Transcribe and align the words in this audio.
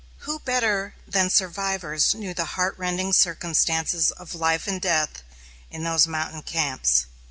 Who 0.21 0.39
better 0.39 0.95
than 1.07 1.29
survivors 1.29 2.15
knew 2.15 2.33
the 2.33 2.45
heart 2.57 2.73
rending 2.79 3.13
circumstances 3.13 4.09
of 4.09 4.33
life 4.33 4.67
and 4.67 4.81
death 4.81 5.21
in 5.69 5.83
those 5.83 6.07
mountain 6.07 6.41
camps? 6.41 7.05